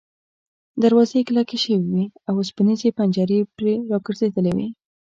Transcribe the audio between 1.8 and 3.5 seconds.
وې او اوسپنیزې پنجرې